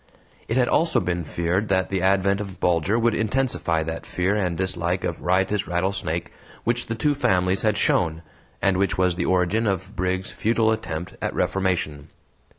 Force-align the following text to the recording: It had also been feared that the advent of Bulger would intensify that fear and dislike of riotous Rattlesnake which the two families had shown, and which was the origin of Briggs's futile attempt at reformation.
It 0.47 0.57
had 0.57 0.67
also 0.67 0.99
been 0.99 1.23
feared 1.23 1.67
that 1.67 1.89
the 1.89 2.01
advent 2.01 2.41
of 2.41 2.59
Bulger 2.59 2.97
would 2.97 3.13
intensify 3.13 3.83
that 3.83 4.03
fear 4.03 4.35
and 4.35 4.57
dislike 4.57 5.03
of 5.03 5.21
riotous 5.21 5.67
Rattlesnake 5.67 6.31
which 6.63 6.87
the 6.87 6.95
two 6.95 7.13
families 7.13 7.61
had 7.61 7.77
shown, 7.77 8.23
and 8.63 8.77
which 8.77 8.97
was 8.97 9.13
the 9.13 9.25
origin 9.25 9.67
of 9.67 9.95
Briggs's 9.95 10.31
futile 10.31 10.71
attempt 10.71 11.13
at 11.21 11.35
reformation. 11.35 12.09